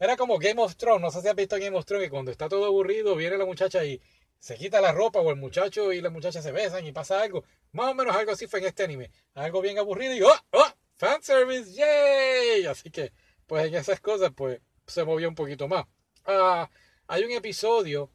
era 0.00 0.16
como 0.16 0.38
Game 0.38 0.60
of 0.60 0.76
Thrones. 0.76 1.02
No 1.02 1.10
sé 1.12 1.22
si 1.22 1.28
has 1.28 1.36
visto 1.36 1.56
Game 1.58 1.76
of 1.76 1.84
Thrones 1.84 2.06
que 2.06 2.10
cuando 2.10 2.32
está 2.32 2.48
todo 2.48 2.64
aburrido, 2.66 3.14
viene 3.14 3.38
la 3.38 3.46
muchacha 3.46 3.84
y 3.84 4.00
se 4.40 4.56
quita 4.56 4.80
la 4.80 4.90
ropa 4.90 5.20
o 5.20 5.30
el 5.30 5.36
muchacho 5.36 5.92
y 5.92 6.00
la 6.00 6.10
muchacha 6.10 6.42
se 6.42 6.50
besan 6.50 6.84
y 6.84 6.92
pasa 6.92 7.22
algo. 7.22 7.44
Más 7.72 7.92
o 7.92 7.94
menos 7.94 8.16
algo 8.16 8.32
así 8.32 8.48
fue 8.48 8.58
en 8.58 8.66
este 8.66 8.82
anime. 8.82 9.12
Algo 9.34 9.60
bien 9.60 9.78
aburrido 9.78 10.14
y, 10.14 10.22
oh, 10.22 10.34
oh, 10.50 10.72
fanservice, 10.96 11.72
yay. 11.74 12.66
Así 12.66 12.90
que 12.90 13.12
pues 13.50 13.66
en 13.66 13.74
esas 13.74 13.98
cosas 14.00 14.30
pues 14.32 14.60
se 14.86 15.04
movió 15.04 15.28
un 15.28 15.34
poquito 15.34 15.66
más. 15.66 15.84
Ah, 16.24 16.70
hay 17.08 17.24
un 17.24 17.32
episodio 17.32 18.08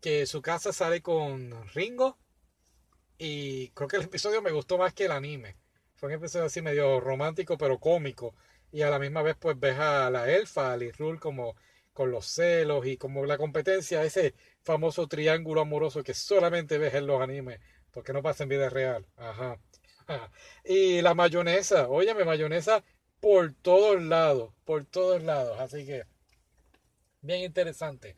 que 0.00 0.24
su 0.24 0.40
casa 0.40 0.72
sale 0.72 1.02
con 1.02 1.50
Ringo 1.74 2.16
y 3.18 3.70
creo 3.70 3.88
que 3.88 3.96
el 3.96 4.04
episodio 4.04 4.40
me 4.40 4.52
gustó 4.52 4.78
más 4.78 4.94
que 4.94 5.06
el 5.06 5.10
anime. 5.10 5.56
Fue 5.96 6.10
un 6.10 6.14
episodio 6.14 6.46
así 6.46 6.62
medio 6.62 7.00
romántico 7.00 7.58
pero 7.58 7.80
cómico 7.80 8.36
y 8.70 8.82
a 8.82 8.90
la 8.90 9.00
misma 9.00 9.22
vez 9.22 9.34
pues 9.36 9.58
ves 9.58 9.80
a 9.80 10.10
la 10.10 10.30
elfa, 10.30 10.74
a 10.74 10.76
Rule 10.76 11.18
como 11.18 11.56
con 11.92 12.12
los 12.12 12.24
celos 12.26 12.86
y 12.86 12.96
como 12.96 13.26
la 13.26 13.36
competencia, 13.36 14.04
ese 14.04 14.36
famoso 14.62 15.08
triángulo 15.08 15.62
amoroso 15.62 16.04
que 16.04 16.14
solamente 16.14 16.78
ves 16.78 16.94
en 16.94 17.08
los 17.08 17.20
animes 17.20 17.58
porque 17.90 18.12
no 18.12 18.22
pasa 18.22 18.44
en 18.44 18.50
vida 18.50 18.70
real. 18.70 19.08
Ajá. 19.16 19.58
Y 20.64 21.02
la 21.02 21.14
mayonesa, 21.14 21.88
óyeme, 21.88 22.24
mayonesa 22.24 22.84
por 23.20 23.52
todos 23.52 24.02
lados, 24.02 24.52
por 24.64 24.84
todos 24.84 25.22
lados. 25.22 25.58
Así 25.60 25.86
que, 25.86 26.04
bien 27.22 27.42
interesante. 27.42 28.16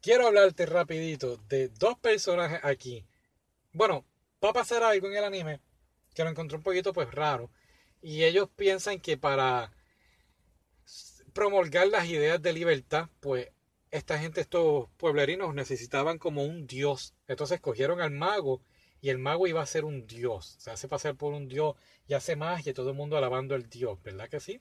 Quiero 0.00 0.26
hablarte 0.28 0.66
rapidito 0.66 1.38
de 1.48 1.68
dos 1.68 1.98
personajes 1.98 2.60
aquí. 2.62 3.04
Bueno, 3.72 4.04
va 4.44 4.50
a 4.50 4.54
pasar 4.54 4.82
algo 4.82 5.08
en 5.08 5.16
el 5.16 5.24
anime 5.24 5.60
que 6.14 6.24
lo 6.24 6.30
encontré 6.30 6.56
un 6.56 6.62
poquito 6.62 6.92
pues 6.92 7.10
raro. 7.10 7.50
Y 8.00 8.24
ellos 8.24 8.48
piensan 8.56 9.00
que 9.00 9.16
para 9.16 9.72
promulgar 11.32 11.88
las 11.88 12.06
ideas 12.06 12.40
de 12.40 12.52
libertad, 12.52 13.08
pues 13.20 13.50
esta 13.90 14.18
gente, 14.18 14.40
estos 14.40 14.88
pueblerinos, 14.96 15.54
necesitaban 15.54 16.18
como 16.18 16.42
un 16.44 16.66
dios. 16.66 17.14
Entonces 17.28 17.60
cogieron 17.60 18.00
al 18.00 18.10
mago 18.10 18.62
y 19.06 19.10
el 19.10 19.18
mago 19.18 19.46
iba 19.46 19.62
a 19.62 19.66
ser 19.66 19.84
un 19.84 20.04
dios. 20.08 20.56
Se 20.58 20.72
hace 20.72 20.88
pasar 20.88 21.14
por 21.14 21.32
un 21.32 21.46
dios 21.46 21.76
y 22.08 22.14
hace 22.14 22.34
magia 22.34 22.74
todo 22.74 22.90
el 22.90 22.96
mundo 22.96 23.16
alabando 23.16 23.54
al 23.54 23.70
dios, 23.70 24.02
¿verdad 24.02 24.28
que 24.28 24.40
sí? 24.40 24.60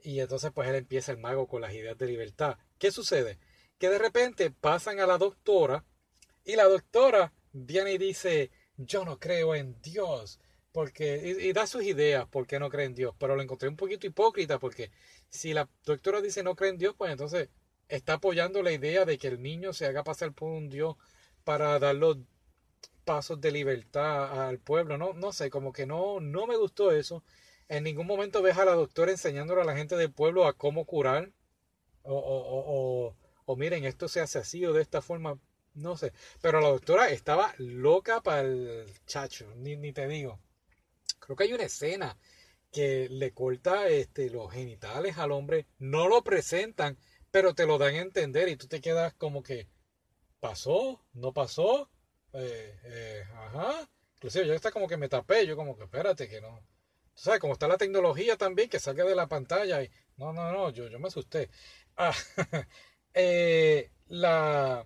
Y 0.00 0.20
entonces 0.20 0.52
pues 0.54 0.68
él 0.68 0.76
empieza 0.76 1.10
el 1.10 1.18
mago 1.18 1.48
con 1.48 1.60
las 1.60 1.74
ideas 1.74 1.98
de 1.98 2.06
libertad. 2.06 2.56
¿Qué 2.78 2.92
sucede? 2.92 3.40
Que 3.78 3.88
de 3.88 3.98
repente 3.98 4.52
pasan 4.52 5.00
a 5.00 5.08
la 5.08 5.18
doctora 5.18 5.84
y 6.44 6.54
la 6.54 6.66
doctora 6.66 7.32
viene 7.50 7.94
y 7.94 7.98
dice, 7.98 8.52
yo 8.76 9.04
no 9.04 9.18
creo 9.18 9.56
en 9.56 9.82
Dios. 9.82 10.38
Porque, 10.70 11.36
y, 11.40 11.52
da 11.52 11.66
sus 11.66 11.82
ideas 11.82 12.28
por 12.28 12.46
qué 12.46 12.60
no 12.60 12.70
cree 12.70 12.86
en 12.86 12.94
Dios. 12.94 13.16
Pero 13.18 13.34
lo 13.34 13.42
encontré 13.42 13.68
un 13.68 13.76
poquito 13.76 14.06
hipócrita 14.06 14.60
porque 14.60 14.92
si 15.30 15.52
la 15.52 15.68
doctora 15.84 16.20
dice 16.20 16.44
no 16.44 16.54
cree 16.54 16.70
en 16.70 16.78
Dios, 16.78 16.94
pues 16.96 17.10
entonces 17.10 17.48
está 17.88 18.14
apoyando 18.14 18.62
la 18.62 18.70
idea 18.70 19.04
de 19.04 19.18
que 19.18 19.26
el 19.26 19.42
niño 19.42 19.72
se 19.72 19.86
haga 19.86 20.04
pasar 20.04 20.32
por 20.32 20.52
un 20.52 20.68
Dios 20.68 20.94
para 21.42 21.76
dar 21.80 21.96
los 21.96 22.18
pasos 23.04 23.40
de 23.40 23.52
libertad 23.52 24.46
al 24.48 24.58
pueblo. 24.58 24.98
No, 24.98 25.12
no 25.14 25.32
sé, 25.32 25.50
como 25.50 25.72
que 25.72 25.86
no, 25.86 26.20
no 26.20 26.46
me 26.46 26.56
gustó 26.56 26.92
eso. 26.92 27.22
En 27.68 27.84
ningún 27.84 28.06
momento 28.06 28.42
ves 28.42 28.58
a 28.58 28.64
la 28.64 28.74
doctora 28.74 29.10
enseñándole 29.12 29.62
a 29.62 29.64
la 29.64 29.76
gente 29.76 29.96
del 29.96 30.12
pueblo 30.12 30.46
a 30.46 30.54
cómo 30.54 30.84
curar. 30.84 31.32
O, 32.02 32.14
o, 32.14 33.08
o, 33.08 33.16
o, 33.46 33.56
miren, 33.56 33.84
esto 33.84 34.08
se 34.08 34.20
hace 34.20 34.38
así 34.38 34.64
o 34.66 34.72
de 34.72 34.82
esta 34.82 35.02
forma. 35.02 35.38
No 35.74 35.96
sé. 35.96 36.12
Pero 36.42 36.60
la 36.60 36.68
doctora 36.68 37.10
estaba 37.10 37.54
loca 37.58 38.22
para 38.22 38.42
el 38.42 38.86
chacho. 39.06 39.52
Ni, 39.56 39.76
ni 39.76 39.92
te 39.92 40.06
digo. 40.06 40.40
Creo 41.20 41.36
que 41.36 41.44
hay 41.44 41.52
una 41.52 41.64
escena 41.64 42.18
que 42.72 43.08
le 43.08 43.32
corta 43.32 43.88
este, 43.88 44.30
los 44.30 44.52
genitales 44.52 45.18
al 45.18 45.32
hombre. 45.32 45.66
No 45.78 46.08
lo 46.08 46.22
presentan, 46.24 46.98
pero 47.30 47.54
te 47.54 47.66
lo 47.66 47.78
dan 47.78 47.94
a 47.94 48.00
entender 48.02 48.48
y 48.48 48.56
tú 48.56 48.66
te 48.68 48.80
quedas 48.80 49.14
como 49.14 49.42
que, 49.42 49.68
¿pasó? 50.40 51.00
¿No 51.12 51.32
pasó? 51.32 51.90
Eh, 52.34 52.78
eh, 52.84 53.24
ajá. 53.32 53.88
Inclusive 54.16 54.46
yo 54.46 54.54
está 54.54 54.70
como 54.70 54.88
que 54.88 54.96
me 54.96 55.08
tapé, 55.08 55.46
yo 55.46 55.56
como 55.56 55.76
que 55.76 55.84
espérate 55.84 56.28
que 56.28 56.40
no. 56.40 56.60
Tú 57.14 57.22
sabes, 57.22 57.40
como 57.40 57.52
está 57.52 57.68
la 57.68 57.78
tecnología 57.78 58.36
también, 58.36 58.68
que 58.68 58.80
salga 58.80 59.04
de 59.04 59.14
la 59.14 59.28
pantalla 59.28 59.82
y... 59.82 59.90
No, 60.16 60.32
no, 60.32 60.50
no, 60.52 60.70
yo, 60.70 60.88
yo 60.88 60.98
me 60.98 61.08
asusté. 61.08 61.50
Ah, 61.96 62.14
eh, 63.14 63.90
la, 64.08 64.84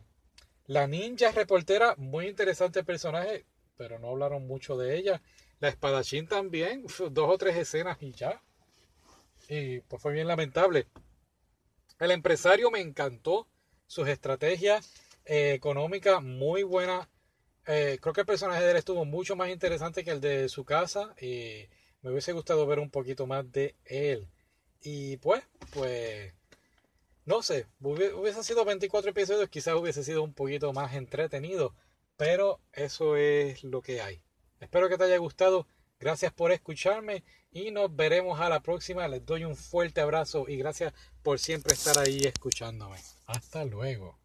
la 0.66 0.86
ninja 0.86 1.32
reportera, 1.32 1.94
muy 1.96 2.26
interesante 2.28 2.84
personaje, 2.84 3.46
pero 3.76 3.98
no 3.98 4.10
hablaron 4.10 4.46
mucho 4.46 4.76
de 4.76 4.96
ella. 4.96 5.22
La 5.60 5.68
espadachín 5.68 6.28
también, 6.28 6.86
dos 7.10 7.30
o 7.30 7.38
tres 7.38 7.56
escenas 7.56 7.96
y 8.02 8.12
ya. 8.12 8.42
Y 9.48 9.80
pues 9.80 10.02
fue 10.02 10.12
bien 10.12 10.28
lamentable. 10.28 10.86
El 11.98 12.10
empresario 12.10 12.70
me 12.70 12.80
encantó, 12.80 13.48
sus 13.86 14.06
estrategias 14.06 14.92
económicas 15.24 16.22
muy 16.22 16.62
buenas. 16.62 17.08
Eh, 17.70 17.98
creo 18.00 18.14
que 18.14 18.22
el 18.22 18.26
personaje 18.26 18.64
de 18.64 18.70
él 18.70 18.76
estuvo 18.78 19.04
mucho 19.04 19.36
más 19.36 19.50
interesante 19.50 20.02
que 20.02 20.10
el 20.10 20.22
de 20.22 20.48
su 20.48 20.64
casa 20.64 21.14
y 21.20 21.68
me 22.00 22.10
hubiese 22.10 22.32
gustado 22.32 22.66
ver 22.66 22.78
un 22.78 22.90
poquito 22.90 23.26
más 23.26 23.50
de 23.52 23.76
él. 23.84 24.26
Y 24.80 25.18
pues, 25.18 25.44
pues, 25.74 26.32
no 27.26 27.42
sé, 27.42 27.66
hubiese 27.80 28.42
sido 28.42 28.64
24 28.64 29.10
episodios, 29.10 29.50
quizás 29.50 29.74
hubiese 29.74 30.02
sido 30.02 30.22
un 30.22 30.32
poquito 30.32 30.72
más 30.72 30.94
entretenido, 30.94 31.74
pero 32.16 32.58
eso 32.72 33.16
es 33.16 33.62
lo 33.64 33.82
que 33.82 34.00
hay. 34.00 34.22
Espero 34.60 34.88
que 34.88 34.96
te 34.96 35.04
haya 35.04 35.18
gustado. 35.18 35.66
Gracias 36.00 36.32
por 36.32 36.52
escucharme 36.52 37.22
y 37.50 37.70
nos 37.70 37.94
veremos 37.94 38.40
a 38.40 38.48
la 38.48 38.60
próxima. 38.60 39.08
Les 39.08 39.26
doy 39.26 39.44
un 39.44 39.56
fuerte 39.56 40.00
abrazo 40.00 40.46
y 40.48 40.56
gracias 40.56 40.94
por 41.22 41.38
siempre 41.38 41.74
estar 41.74 41.98
ahí 41.98 42.20
escuchándome. 42.24 42.98
Hasta 43.26 43.64
luego. 43.64 44.18